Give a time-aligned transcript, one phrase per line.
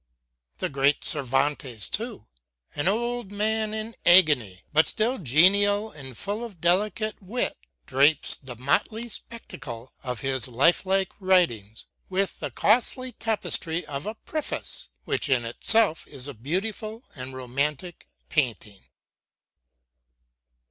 [0.57, 2.25] The great Cervantes too,
[2.73, 8.55] an old man in agony, but still genial and full of delicate wit, drapes the
[8.55, 15.45] motley spectacle of his lifelike writings with the costly tapestry of a preface, which in
[15.45, 18.85] itself is a beautiful and romantic painting.